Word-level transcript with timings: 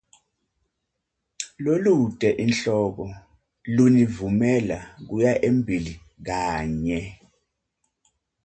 Lolute 1.63 2.27
inhloko 2.43 3.03
lunivumela 3.73 4.79
kuya 5.07 5.33
embili 5.47 5.93
kanye. 6.25 6.99